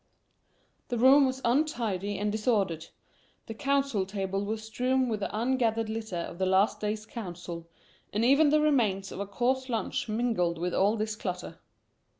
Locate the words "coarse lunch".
9.27-10.09